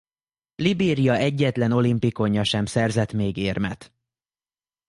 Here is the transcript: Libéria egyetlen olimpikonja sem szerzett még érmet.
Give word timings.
Libéria 0.55 1.13
egyetlen 1.15 1.71
olimpikonja 1.71 2.43
sem 2.43 2.65
szerzett 2.65 3.13
még 3.13 3.37
érmet. 3.37 3.93